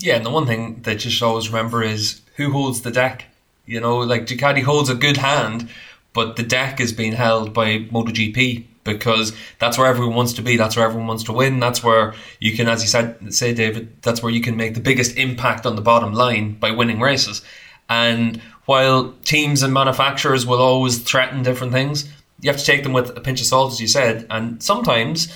[0.00, 3.24] Yeah, and the one thing that you should always remember is who holds the deck.
[3.64, 5.70] You know, like Ducati holds a good hand,
[6.12, 10.56] but the deck is being held by MotoGP because that's where everyone wants to be.
[10.56, 11.60] That's where everyone wants to win.
[11.60, 14.80] That's where you can, as you said, say David, that's where you can make the
[14.80, 17.42] biggest impact on the bottom line by winning races.
[17.90, 22.08] And while teams and manufacturers will always threaten different things,
[22.40, 24.26] you have to take them with a pinch of salt, as you said.
[24.30, 25.32] And sometimes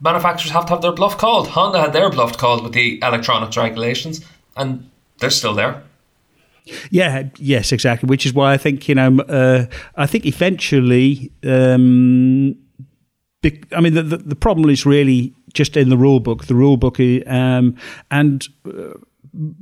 [0.00, 1.48] manufacturers have to have their bluff called.
[1.48, 4.24] Honda had their bluff called with the electronics regulations,
[4.56, 5.82] and they're still there.
[6.90, 8.08] Yeah, yes, exactly.
[8.08, 12.56] Which is why I think you know, uh, I think eventually, um,
[13.72, 16.46] I mean, the, the, the problem is really just in the rule book.
[16.46, 17.76] The rule book, um,
[18.10, 18.94] and uh,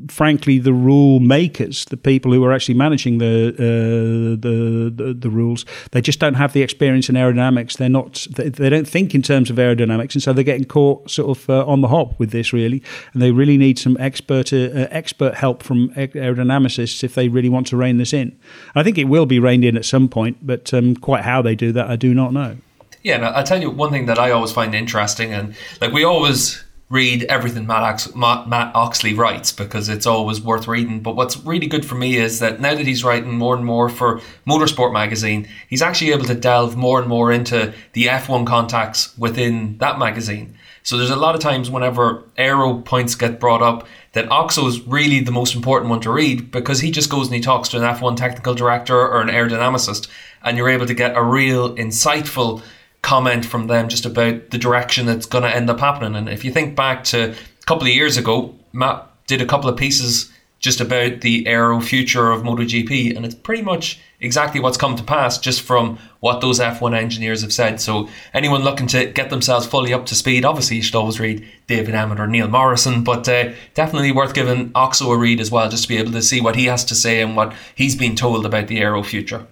[0.08, 5.30] frankly, the rule makers, the people who are actually managing the, uh, the, the, the
[5.30, 7.76] rules, they just don't have the experience in aerodynamics.
[7.76, 8.26] They're not.
[8.30, 11.50] They, they don't think in terms of aerodynamics, and so they're getting caught sort of
[11.50, 12.82] uh, on the hop with this really.
[13.12, 17.66] And they really need some expert uh, expert help from aerodynamicists if they really want
[17.68, 18.38] to rein this in.
[18.74, 21.54] I think it will be reined in at some point, but um, quite how they
[21.54, 22.56] do that, I do not know.
[23.02, 26.04] Yeah, and I'll tell you one thing that I always find interesting, and like we
[26.04, 31.00] always read everything Matt, Ox- Matt Oxley writes because it's always worth reading.
[31.00, 33.88] But what's really good for me is that now that he's writing more and more
[33.88, 39.16] for Motorsport magazine, he's actually able to delve more and more into the F1 contacts
[39.18, 40.56] within that magazine.
[40.84, 44.80] So there's a lot of times whenever aero points get brought up that Oxo is
[44.86, 47.76] really the most important one to read because he just goes and he talks to
[47.78, 50.06] an F1 technical director or an aerodynamicist
[50.44, 52.62] and you're able to get a real insightful
[53.06, 56.16] comment from them just about the direction that's going to end up happening.
[56.16, 59.70] And if you think back to a couple of years ago, Matt did a couple
[59.70, 64.76] of pieces just about the aero future of MotoGP, and it's pretty much exactly what's
[64.76, 67.80] come to pass just from what those F1 engineers have said.
[67.80, 71.46] So anyone looking to get themselves fully up to speed, obviously you should always read
[71.68, 75.68] David Emmett or Neil Morrison, but uh, definitely worth giving Oxo a read as well,
[75.68, 78.16] just to be able to see what he has to say and what he's been
[78.16, 79.46] told about the aero future.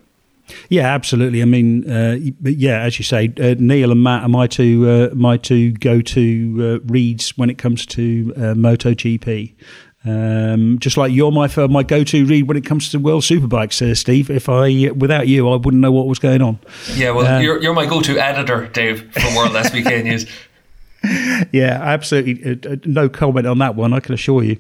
[0.68, 1.42] Yeah, absolutely.
[1.42, 5.14] I mean, uh, yeah, as you say, uh, Neil and Matt are my two uh,
[5.14, 9.54] my two go to uh, reads when it comes to uh, MotoGP.
[10.07, 13.80] Um, just like you're my my go to read when it comes to World Superbikes,
[13.80, 14.30] uh, Steve.
[14.30, 16.59] If I without you, I wouldn't know what was going on.
[16.94, 20.26] Yeah, well, you're you're my go to editor, Dave, for World SBK News.
[21.52, 22.80] Yeah, absolutely.
[22.85, 23.92] no comment on that one.
[23.92, 24.59] I can assure you.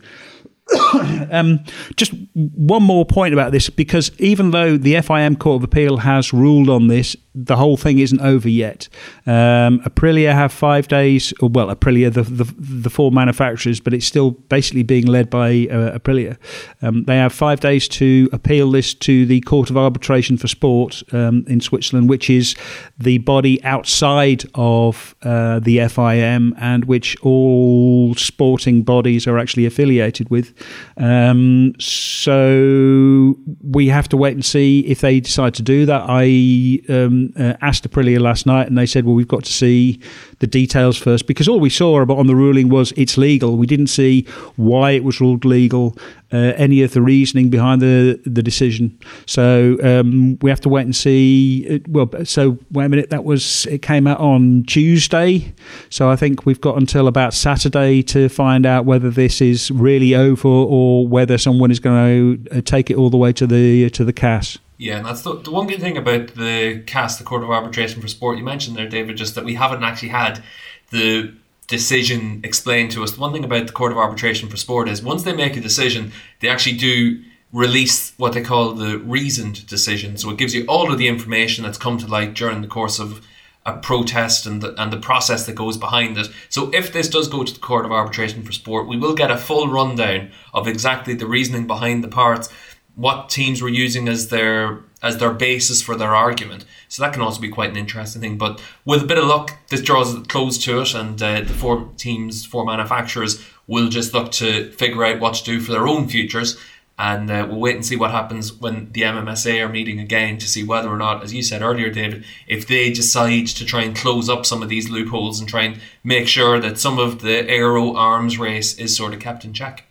[1.30, 1.64] um,
[1.96, 6.32] just one more point about this, because even though the FIM Court of Appeal has
[6.32, 8.88] ruled on this, the whole thing isn't over yet.
[9.26, 14.06] Um, Aprilia have five days, or well, Aprilia, the, the, the four manufacturers, but it's
[14.06, 16.36] still basically being led by uh, Aprilia.
[16.80, 21.02] Um, they have five days to appeal this to the Court of Arbitration for Sport
[21.12, 22.54] um, in Switzerland, which is
[22.98, 30.30] the body outside of uh, the FIM and which all sporting bodies are actually affiliated
[30.30, 30.54] with.
[30.96, 36.04] Um, so we have to wait and see if they decide to do that.
[36.08, 40.00] I um, uh, asked Aprilia last night, and they said, "Well, we've got to see
[40.38, 43.56] the details first because all we saw about on the ruling was it's legal.
[43.56, 45.96] We didn't see why it was ruled legal,
[46.36, 48.98] any of the reasoning behind the the decision.
[49.26, 51.66] So um, we have to wait and see.
[51.70, 53.10] Uh, well, so wait a minute.
[53.10, 55.54] That was it came out on Tuesday,
[55.90, 60.14] so I think we've got until about Saturday to find out whether this is really
[60.14, 63.90] over or whether someone is going to uh, take it all the way to the
[63.90, 64.58] to the CAS.
[64.76, 68.02] Yeah, and that's the, the one good thing about the CAS, the Court of Arbitration
[68.02, 68.38] for Sport.
[68.38, 70.42] You mentioned there, David, just that we haven't actually had
[70.90, 71.32] the
[71.66, 73.16] decision explained to us.
[73.16, 76.12] One thing about the Court of Arbitration for Sport is once they make a decision,
[76.40, 77.22] they actually do
[77.52, 80.16] release what they call the reasoned decision.
[80.16, 82.98] So it gives you all of the information that's come to light during the course
[82.98, 83.24] of
[83.66, 86.28] a protest and the, and the process that goes behind it.
[86.48, 89.30] So if this does go to the Court of Arbitration for Sport, we will get
[89.30, 92.50] a full rundown of exactly the reasoning behind the parts,
[92.94, 96.64] what teams were using as their as their basis for their argument.
[96.88, 98.38] So that can also be quite an interesting thing.
[98.38, 101.90] But with a bit of luck, this draws close to it, and uh, the four
[101.96, 106.08] teams, four manufacturers, will just look to figure out what to do for their own
[106.08, 106.58] futures
[106.98, 110.48] and uh, we'll wait and see what happens when the MSMA are meeting again to
[110.48, 113.96] see whether or not, as you said earlier, David, if they decide to try and
[113.96, 117.48] close up some of these loopholes and try and make sure that some of the
[117.48, 119.84] aero arms race is sort of kept in check.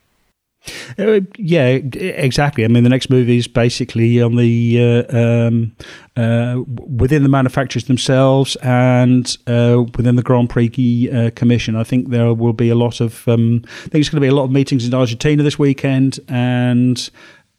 [0.97, 2.63] Uh, yeah, exactly.
[2.63, 5.75] I mean, the next movie is basically on the uh, um,
[6.15, 11.75] uh, within the manufacturers themselves and uh, within the Grand Prix uh, Commission.
[11.75, 13.27] I think there will be a lot of.
[13.27, 16.19] Um, I think there's going to be a lot of meetings in Argentina this weekend
[16.29, 17.09] and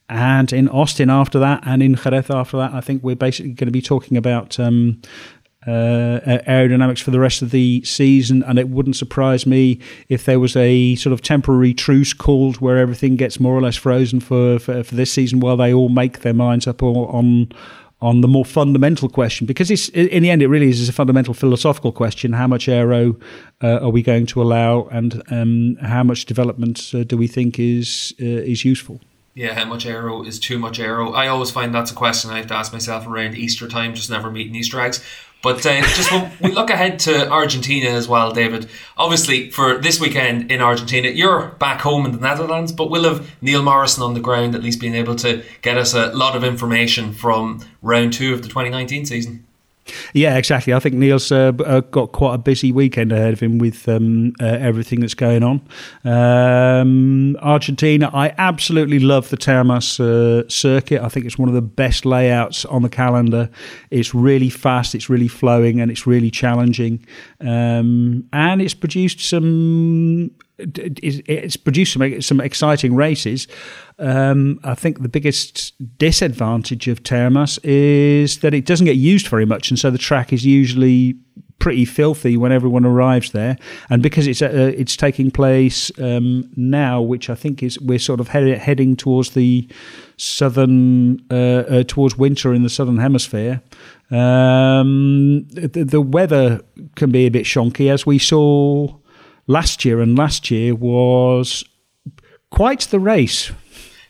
[0.09, 2.75] and in Austin after that, and in Jerez after that.
[2.75, 5.01] I think we're basically going to be talking about um,
[5.67, 10.41] uh, aerodynamics for the rest of the season, and it wouldn't surprise me if there
[10.41, 14.59] was a sort of temporary truce called where everything gets more or less frozen for,
[14.59, 17.53] for, for this season while they all make their minds up on
[18.03, 21.33] on the more fundamental question because it's in the end it really is a fundamental
[21.33, 23.17] philosophical question how much aero
[23.63, 27.59] uh, are we going to allow and um, how much development uh, do we think
[27.59, 29.01] is uh, is useful
[29.37, 31.13] yeah, how much aero is too much aero?
[31.13, 34.09] I always find that's a question I have to ask myself around Easter time, just
[34.09, 35.05] never meeting Easter eggs.
[35.45, 38.67] But uh, just when we look ahead to Argentina as well, David.
[38.97, 43.31] Obviously, for this weekend in Argentina, you're back home in the Netherlands, but we'll have
[43.43, 46.45] Neil Morrison on the ground, at least being able to get us a lot of
[46.45, 49.47] information from round two of the 2019 season.
[50.15, 50.73] Yeah, exactly.
[50.73, 54.33] I think Neil's uh, uh, got quite a busy weekend ahead of him with um,
[54.41, 55.61] uh, everything that's going on.
[56.05, 61.03] Um, Argentina, I absolutely love the Termas uh, circuit.
[61.03, 63.51] I think it's one of the best layouts on the calendar.
[63.91, 67.05] It's really fast, it's really flowing, and it's really challenging.
[67.41, 73.49] Um, and it's produced some it's produced some some exciting races.
[73.99, 79.47] Um, I think the biggest disadvantage of Termas is that it doesn't get used very
[79.47, 81.17] much, and so the track is usually
[81.59, 83.57] pretty filthy when everyone arrives there.
[83.89, 88.21] And because it's uh, it's taking place um, now, which I think is we're sort
[88.21, 89.69] of head, heading towards the
[90.17, 93.63] southern uh, uh, towards winter in the southern hemisphere.
[94.11, 96.61] Um, the, the weather
[96.95, 98.95] can be a bit shonky, as we saw
[99.47, 101.65] last year, and last year was
[102.51, 103.51] quite the race.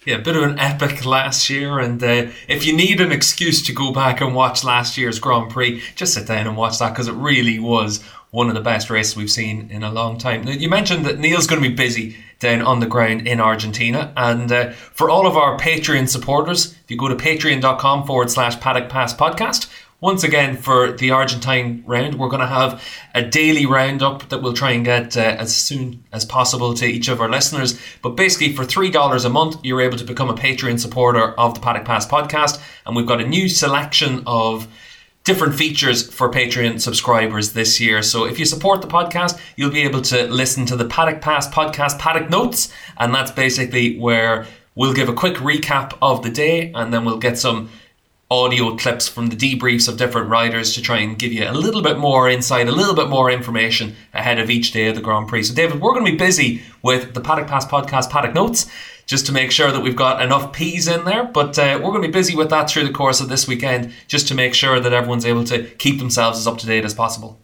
[0.06, 3.64] Yeah, a bit of an epic last year, and uh, if you need an excuse
[3.66, 6.90] to go back and watch last year's Grand Prix, just sit down and watch that
[6.90, 10.46] because it really was one of the best races we've seen in a long time.
[10.46, 14.52] You mentioned that Neil's going to be busy down on the ground in Argentina, and
[14.52, 18.90] uh, for all of our Patreon supporters, if you go to patreon.com forward slash paddock
[18.90, 19.70] pass podcast,
[20.04, 24.52] once again for the Argentine round, we're going to have a daily roundup that we'll
[24.52, 27.80] try and get uh, as soon as possible to each of our listeners.
[28.02, 31.60] But basically, for $3 a month, you're able to become a Patreon supporter of the
[31.60, 32.62] Paddock Pass podcast.
[32.84, 34.68] And we've got a new selection of
[35.24, 38.02] different features for Patreon subscribers this year.
[38.02, 41.48] So if you support the podcast, you'll be able to listen to the Paddock Pass
[41.48, 42.70] podcast Paddock Notes.
[42.98, 47.16] And that's basically where we'll give a quick recap of the day and then we'll
[47.16, 47.70] get some
[48.30, 51.82] audio clips from the debriefs of different riders to try and give you a little
[51.82, 55.28] bit more insight, a little bit more information ahead of each day of the Grand
[55.28, 55.44] Prix.
[55.44, 58.66] So, David, we're going to be busy with the Paddock Pass podcast, Paddock Notes,
[59.06, 61.24] just to make sure that we've got enough P's in there.
[61.24, 63.92] But uh, we're going to be busy with that through the course of this weekend,
[64.08, 66.94] just to make sure that everyone's able to keep themselves as up to date as
[66.94, 67.43] possible.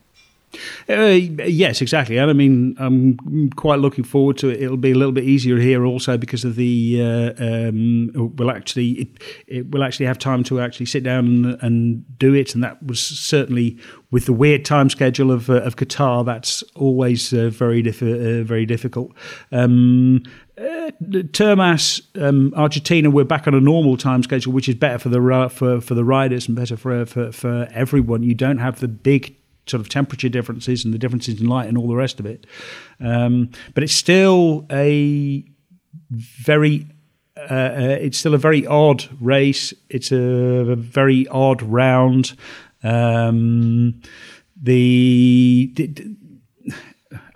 [0.88, 1.04] Uh,
[1.46, 2.16] yes, exactly.
[2.16, 4.60] And I mean, I'm quite looking forward to it.
[4.60, 8.90] It'll be a little bit easier here also because of the uh, um, we'll actually
[8.90, 9.08] it,
[9.46, 12.54] it, will actually have time to actually sit down and, and, do it.
[12.54, 13.78] And that was certainly
[14.10, 16.26] with the weird time schedule of uh, of Qatar.
[16.26, 19.12] That's always uh, very diff- uh, very difficult.
[19.52, 20.24] Um,
[20.58, 20.90] uh,
[21.32, 25.48] Termas, um, Argentina, we're back on a normal time schedule, which is better for the
[25.48, 28.24] for for the riders and better for for, for everyone.
[28.24, 29.36] You don't have the big
[29.66, 32.46] sort of temperature differences and the differences in light and all the rest of it.
[33.00, 35.44] Um, but it's still a
[36.10, 36.86] very
[37.36, 39.72] uh, uh, it's still a very odd race.
[39.88, 42.36] It's a, a very odd round.
[42.82, 44.00] Um,
[44.60, 46.16] the, the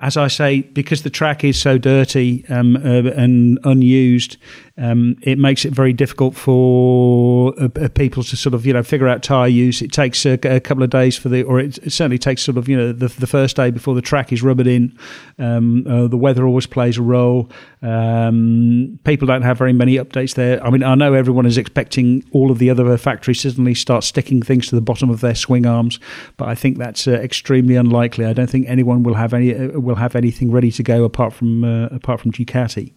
[0.00, 4.36] as I say, because the track is so dirty um, uh, and unused,
[4.76, 8.82] um, it makes it very difficult for uh, uh, people to sort of you know
[8.82, 9.80] figure out tire use.
[9.80, 12.58] It takes a, a couple of days for the, or it, it, certainly takes sort
[12.58, 14.98] of you know the, the first day before the track is rubbered in.
[15.38, 17.48] Um, uh, the weather always plays a role.
[17.82, 20.64] Um, people don't have very many updates there.
[20.64, 24.42] I mean, I know everyone is expecting all of the other factories suddenly start sticking
[24.42, 26.00] things to the bottom of their swing arms,
[26.36, 28.24] but I think that's uh, extremely unlikely.
[28.24, 31.32] I don't think anyone will have any uh, will have anything ready to go apart
[31.32, 32.92] from apart from Ducati.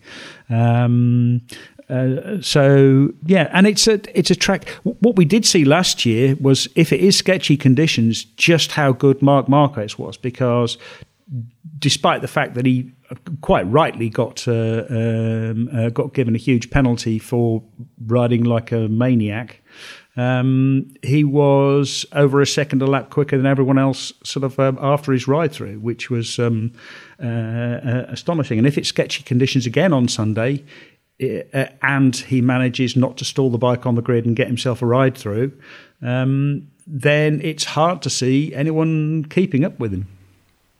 [0.49, 1.41] Um,
[1.89, 4.67] uh, so yeah, and it's a it's a track.
[4.83, 9.21] What we did see last year was, if it is sketchy conditions, just how good
[9.21, 10.77] Marc Marquez was because
[11.79, 12.91] despite the fact that he
[13.41, 17.63] quite rightly got uh, um, uh, got given a huge penalty for
[18.05, 19.61] riding like a maniac.
[20.15, 24.79] Um, he was over a second a lap quicker than everyone else, sort of um,
[24.81, 26.73] after his ride through, which was um,
[27.21, 28.57] uh, uh, astonishing.
[28.57, 30.63] And if it's sketchy conditions again on Sunday,
[31.19, 34.85] and he manages not to stall the bike on the grid and get himself a
[34.85, 35.51] ride through,
[36.01, 40.07] um, then it's hard to see anyone keeping up with him.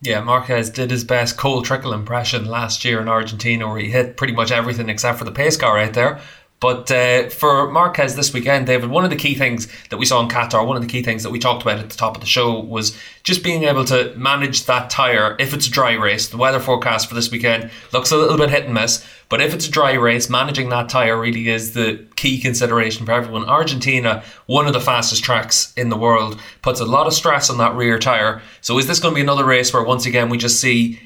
[0.02, 4.16] Yeah, Marquez did his best Cole Trickle impression last year in Argentina, where he hit
[4.16, 6.22] pretty much everything except for the pace car out there.
[6.60, 10.22] But uh, for Marquez this weekend, David, one of the key things that we saw
[10.22, 12.22] in Qatar, one of the key things that we talked about at the top of
[12.22, 16.30] the show was just being able to manage that tyre if it's a dry race.
[16.30, 19.54] The weather forecast for this weekend looks a little bit hit and miss, but if
[19.54, 23.46] it's a dry race, managing that tyre really is the key consideration for everyone.
[23.46, 27.60] Argentina, one of the fastest tracks in the world, puts a lot of stress on
[27.60, 28.42] that rear tyre.
[28.62, 31.00] So is this going to be another race where once again we just see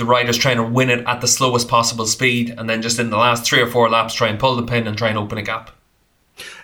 [0.00, 3.10] the riders trying to win it at the slowest possible speed, and then just in
[3.10, 5.38] the last three or four laps try and pull the pin and try and open
[5.38, 5.70] a gap.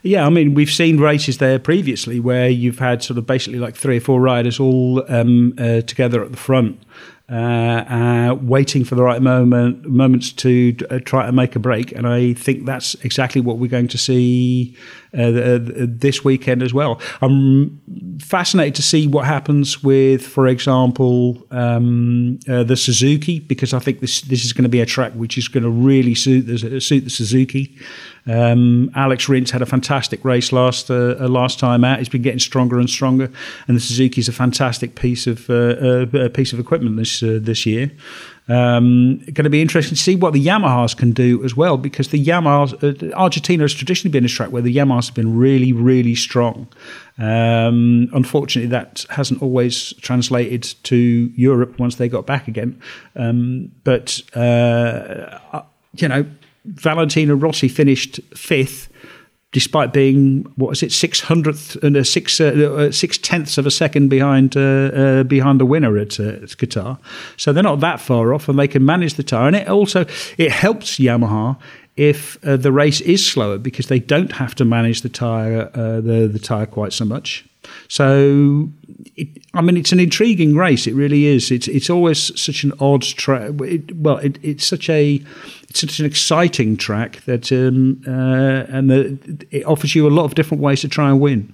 [0.07, 3.75] Yeah, I mean, we've seen races there previously where you've had sort of basically like
[3.75, 6.81] three or four riders all um, uh, together at the front,
[7.29, 11.91] uh, uh, waiting for the right moment moments to uh, try to make a break.
[11.91, 14.77] And I think that's exactly what we're going to see
[15.13, 17.01] uh, this weekend as well.
[17.21, 17.81] I'm
[18.21, 24.01] fascinated to see what happens with, for example, um, uh, the Suzuki because I think
[24.01, 26.81] this this is going to be a track which is going to really suit the,
[26.81, 27.77] suit the Suzuki.
[28.27, 31.99] Um, Alex Rins had a fantastic race last uh, uh, last time out.
[31.99, 33.31] He's been getting stronger and stronger,
[33.69, 37.39] and the Suzuki is a fantastic piece of uh, uh piece of equipment this uh,
[37.41, 37.91] this year.
[38.49, 42.09] Um, going to be interesting to see what the Yamahas can do as well, because
[42.09, 45.73] the Yamahas, uh, Argentina has traditionally been a track where the Yamahas have been really,
[45.73, 46.69] really strong.
[47.19, 50.97] Um, unfortunately, that hasn't always translated to
[51.35, 52.81] Europe once they got back again.
[53.17, 55.63] Um, but uh, uh
[55.97, 56.27] you know,
[56.67, 58.89] Valentino Rossi finished fifth
[59.57, 63.65] despite being what was it six hundredth and uh, six uh, uh, six tenths of
[63.65, 66.99] a second behind uh, uh behind the winner at, uh, at, Qatar.
[67.39, 69.47] So they're not that far off, and they can manage the tire.
[69.47, 70.05] And it also
[70.37, 71.57] it helps Yamaha
[71.97, 75.71] if the race is slower because they don't have to manage the tire
[76.03, 77.47] the the tire quite so much.
[77.89, 78.69] So,
[79.17, 80.87] it, I mean, it's an intriguing race.
[80.87, 81.51] It really is.
[81.51, 83.53] It's it's always such an odd track.
[83.63, 85.23] It, well, it, it's such a
[85.69, 90.25] it's such an exciting track that um, uh, and the, it offers you a lot
[90.25, 91.53] of different ways to try and win.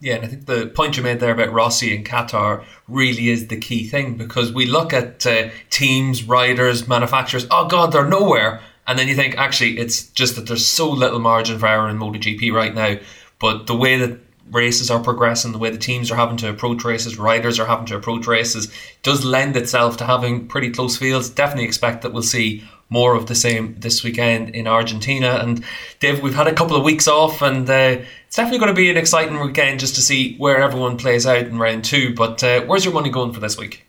[0.00, 3.48] Yeah, and I think the point you made there about Rossi and Qatar really is
[3.48, 7.46] the key thing because we look at uh, teams, riders, manufacturers.
[7.50, 8.62] Oh God, they're nowhere.
[8.86, 11.98] And then you think actually it's just that there's so little margin for error in
[11.98, 12.96] MotoGP right now.
[13.38, 14.18] But the way that
[14.50, 17.86] races are progressing, the way the teams are having to approach races, riders are having
[17.86, 18.72] to approach races,
[19.02, 21.30] does lend itself to having pretty close fields.
[21.30, 25.38] Definitely expect that we'll see more of the same this weekend in Argentina.
[25.40, 25.64] And
[26.00, 28.90] Dave, we've had a couple of weeks off, and uh, it's definitely going to be
[28.90, 32.14] an exciting weekend just to see where everyone plays out in round two.
[32.14, 33.86] But uh, where's your money going for this week?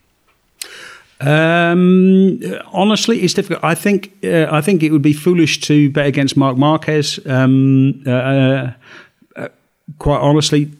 [1.19, 2.39] Um,
[2.71, 3.63] honestly, it's difficult.
[3.63, 7.19] I think uh, I think it would be foolish to bet against Marc Marquez.
[7.25, 8.73] Um, uh, uh
[9.99, 10.71] quite honestly,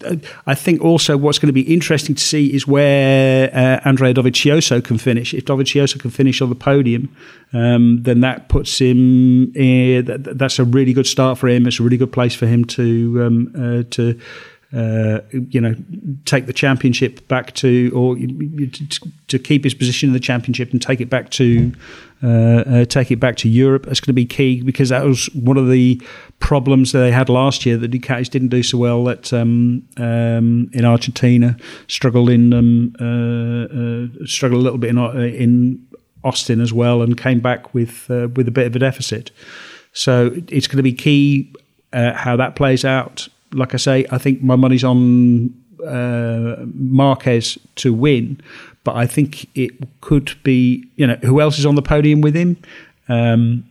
[0.46, 4.84] I think also what's going to be interesting to see is where uh, Andrea Dovizioso
[4.84, 5.34] can finish.
[5.34, 7.16] If Dovizioso can finish on the podium,
[7.54, 9.54] um, then that puts him.
[9.56, 11.68] In, that, that's a really good start for him.
[11.68, 14.20] It's a really good place for him to um, uh, to.
[14.74, 15.76] Uh, you know,
[16.24, 20.82] take the championship back to, or to, to keep his position in the championship and
[20.82, 21.74] take it back to
[22.24, 23.86] uh, uh, take it back to Europe.
[23.86, 26.00] That's going to be key because that was one of the
[26.40, 27.78] problems that they had last year.
[27.78, 31.58] that Ducatis didn't do so well at um, um, in Argentina,
[31.88, 35.86] struggled in um, uh, uh, struggled a little bit in, uh, in
[36.24, 39.32] Austin as well, and came back with with a bit of a deficit.
[39.94, 41.52] So it's going to be key
[41.92, 43.28] how that plays out.
[43.54, 48.40] Like I say, I think my money's on Marquez to win,
[48.84, 49.72] but I think it
[50.02, 50.88] could be.
[50.96, 52.58] You know, who else is on the podium with him?
[53.10, 53.66] Um,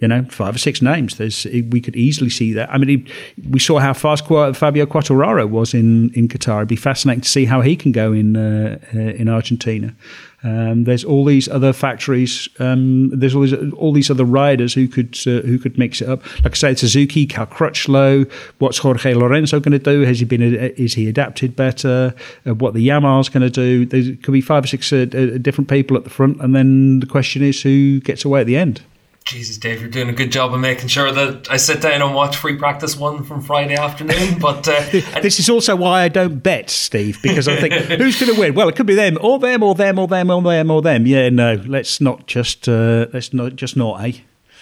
[0.00, 1.16] you know, five or six names.
[1.16, 2.70] There's we could easily see that.
[2.72, 3.12] I mean, he,
[3.50, 6.58] we saw how fast Fabio Quartararo was in in Qatar.
[6.58, 9.94] It'd be fascinating to see how he can go in uh, uh, in Argentina.
[10.42, 12.48] Um, there's all these other factories.
[12.58, 16.08] Um, there's all these, all these other riders who could uh, who could mix it
[16.08, 16.24] up.
[16.42, 18.30] Like I say, Suzuki, Cal Crutchlow.
[18.58, 20.00] What's Jorge Lorenzo going to do?
[20.02, 20.42] Has he been?
[20.42, 22.14] Is he adapted better?
[22.46, 23.84] Uh, what the Yamaha's going to do?
[23.84, 27.00] There could be five or six uh, uh, different people at the front, and then
[27.00, 28.82] the question is who gets away at the end.
[29.30, 32.16] Jesus, Dave, you're doing a good job of making sure that I sit down and
[32.16, 34.18] watch free practice one from Friday afternoon.
[34.40, 34.80] But uh,
[35.20, 38.54] this is also why I don't bet, Steve, because I think who's going to win?
[38.54, 41.06] Well, it could be them, or them, or them, or them, or them, or them.
[41.06, 44.12] Yeah, no, let's not just uh, let's not just not, eh?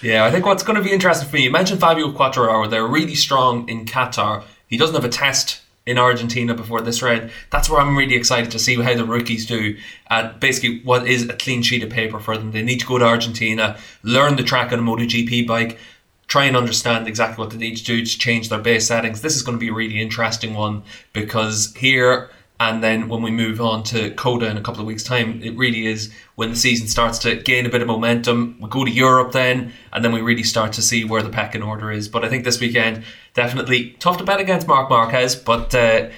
[0.02, 1.44] Yeah, I think what's going to be interesting for me.
[1.44, 4.42] You mentioned Fabio Quartararo; they're really strong in Qatar.
[4.66, 7.30] He doesn't have a test in Argentina before this round.
[7.50, 9.76] That's where I'm really excited to see how the rookies do
[10.08, 12.52] at basically what is a clean sheet of paper for them.
[12.52, 15.78] They need to go to Argentina, learn the track on a MotoGP bike,
[16.26, 19.22] try and understand exactly what they need to do to change their base settings.
[19.22, 20.82] This is going to be a really interesting one
[21.14, 22.30] because here
[22.60, 25.56] and then when we move on to COTA in a couple of weeks' time, it
[25.56, 28.56] really is when the season starts to gain a bit of momentum.
[28.60, 31.62] We go to Europe then, and then we really start to see where the pecking
[31.62, 32.08] order is.
[32.08, 33.04] But I think this weekend,
[33.34, 36.08] definitely tough to bet against Marc Marquez, but uh,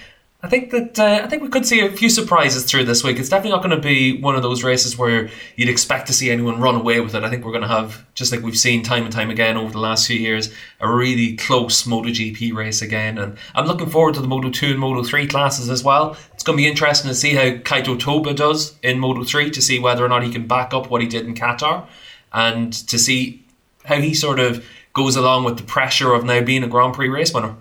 [0.43, 3.19] I think that uh, I think we could see a few surprises through this week.
[3.19, 6.31] It's definitely not going to be one of those races where you'd expect to see
[6.31, 7.23] anyone run away with it.
[7.25, 9.71] I think we're going to have, just like we've seen time and time again over
[9.71, 13.19] the last few years, a really close MotoGP race again.
[13.19, 16.17] And I'm looking forward to the Moto 2 and Moto 3 classes as well.
[16.33, 19.61] It's going to be interesting to see how Kaito Toba does in Moto 3 to
[19.61, 21.87] see whether or not he can back up what he did in Qatar
[22.33, 23.45] and to see
[23.85, 24.65] how he sort of
[24.95, 27.57] goes along with the pressure of now being a Grand Prix race winner.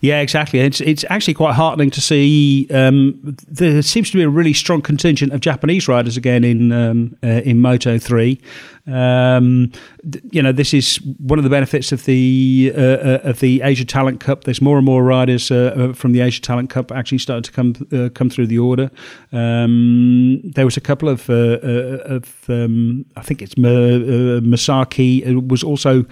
[0.00, 0.60] Yeah, exactly.
[0.60, 2.66] It's it's actually quite heartening to see.
[2.70, 7.16] Um, there seems to be a really strong contingent of Japanese riders again in um,
[7.22, 8.40] uh, in Moto three.
[8.86, 9.70] Um,
[10.30, 13.84] you know, this is one of the benefits of the uh, uh, of the Asia
[13.84, 14.44] Talent Cup.
[14.44, 17.52] There's more and more riders uh, uh from the Asia Talent Cup actually starting to
[17.52, 18.90] come uh, come through the order.
[19.32, 26.04] Um, there was a couple of of um, I think it's Masaki was also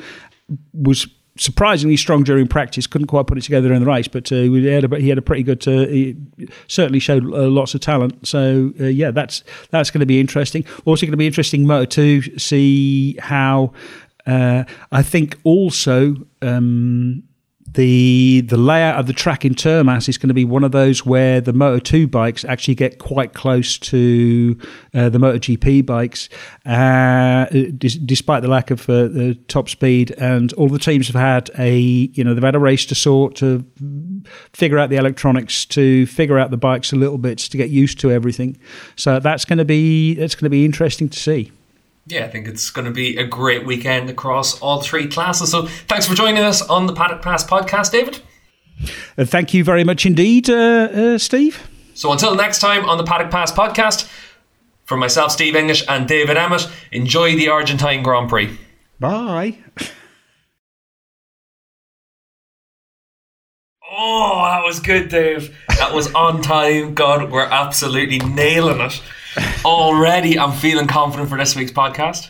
[0.73, 1.09] was
[1.39, 2.87] surprisingly strong during practice.
[2.87, 5.19] Couldn't quite put it together in the race, but uh, he, had a, he had
[5.19, 5.67] a pretty good.
[5.67, 6.17] Uh, he
[6.69, 8.27] certainly showed uh, lots of talent.
[8.27, 10.65] So uh, yeah, that's that's going to be interesting.
[10.85, 13.73] Also going to be interesting Moto to see how.
[14.27, 16.17] Uh, I think also.
[16.43, 17.23] Um,
[17.77, 21.07] the the layout of the track in Termas is going to be one of those
[21.07, 24.59] where the Moto 2 bikes actually get quite close to
[24.95, 26.29] uh, the MotoGP bikes,
[26.65, 30.11] uh, despite the lack of uh, the top speed.
[30.13, 33.37] And all the teams have had a you know they've had a race to sort
[33.37, 33.65] to
[34.53, 38.01] figure out the electronics, to figure out the bikes a little bit, to get used
[38.01, 38.57] to everything.
[38.97, 41.53] So that's going to be that's going to be interesting to see
[42.07, 45.51] yeah, I think it's going to be a great weekend across all three classes.
[45.51, 48.21] So thanks for joining us on the Paddock Pass podcast, David.
[49.19, 51.69] Uh, thank you very much indeed, uh, uh, Steve.
[51.95, 54.09] So until next time on the Paddock Pass podcast,
[54.85, 58.57] for myself, Steve English, and David Emmett, enjoy the Argentine Grand Prix.
[59.01, 59.59] Bye.
[63.99, 65.57] Oh, that was good, Dave.
[65.79, 66.93] That was on time.
[66.93, 69.01] God, we're absolutely nailing it.
[69.65, 72.29] Already, I'm feeling confident for this week's podcast.